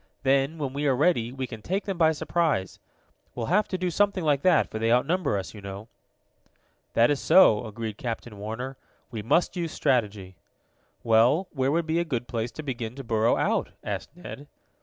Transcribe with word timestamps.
Then, 0.23 0.57
when 0.57 0.73
we 0.73 0.87
are 0.87 0.95
ready, 0.95 1.31
we 1.31 1.45
can 1.45 1.61
take 1.61 1.83
them 1.85 1.95
by 1.95 2.11
surprise. 2.11 2.79
We'll 3.35 3.45
have 3.53 3.67
to 3.67 3.77
do 3.77 3.91
something 3.91 4.23
like 4.23 4.41
that, 4.41 4.67
for 4.71 4.79
they 4.79 4.91
outnumber 4.91 5.37
us, 5.37 5.53
you 5.53 5.61
know." 5.61 5.89
"That 6.93 7.11
is 7.11 7.19
so," 7.19 7.63
agreed 7.67 7.99
Captain 7.99 8.39
Warner. 8.39 8.77
"We 9.11 9.21
must 9.21 9.55
use 9.55 9.73
strategy." 9.73 10.37
"Well, 11.03 11.49
where 11.53 11.71
would 11.71 11.85
be 11.85 11.99
a 11.99 12.03
good 12.03 12.27
place 12.27 12.49
to 12.53 12.63
begin 12.63 12.95
to 12.95 13.03
burrow 13.03 13.37
out?" 13.37 13.73
asked 13.83 14.09
Ned. 14.17 14.47